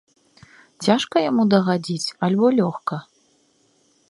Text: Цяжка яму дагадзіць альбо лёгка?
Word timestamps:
Цяжка 0.87 1.15
яму 1.29 1.43
дагадзіць 1.53 2.13
альбо 2.29 2.45
лёгка? 2.59 2.95